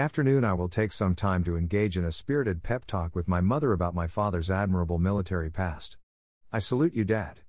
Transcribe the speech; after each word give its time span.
Afternoon, 0.00 0.46
I 0.46 0.54
will 0.54 0.70
take 0.70 0.92
some 0.92 1.14
time 1.14 1.44
to 1.44 1.58
engage 1.58 1.98
in 1.98 2.06
a 2.06 2.10
spirited 2.10 2.62
pep 2.62 2.86
talk 2.86 3.14
with 3.14 3.28
my 3.28 3.42
mother 3.42 3.74
about 3.74 3.94
my 3.94 4.06
father's 4.06 4.50
admirable 4.50 4.98
military 4.98 5.50
past. 5.50 5.98
I 6.50 6.58
salute 6.58 6.94
you, 6.94 7.04
Dad. 7.04 7.40